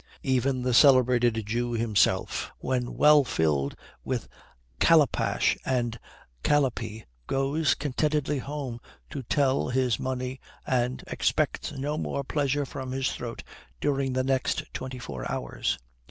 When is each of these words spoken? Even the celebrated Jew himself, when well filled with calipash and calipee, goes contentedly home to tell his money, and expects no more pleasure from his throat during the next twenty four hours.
Even 0.23 0.63
the 0.63 0.73
celebrated 0.73 1.45
Jew 1.45 1.73
himself, 1.73 2.51
when 2.57 2.95
well 2.97 3.23
filled 3.23 3.75
with 4.03 4.27
calipash 4.79 5.55
and 5.63 5.99
calipee, 6.41 7.05
goes 7.27 7.75
contentedly 7.75 8.39
home 8.39 8.79
to 9.11 9.21
tell 9.21 9.69
his 9.69 9.99
money, 9.99 10.41
and 10.65 11.03
expects 11.05 11.71
no 11.73 11.99
more 11.99 12.23
pleasure 12.23 12.65
from 12.65 12.91
his 12.91 13.11
throat 13.13 13.43
during 13.79 14.13
the 14.13 14.23
next 14.23 14.63
twenty 14.73 14.97
four 14.97 15.31
hours. 15.31 15.77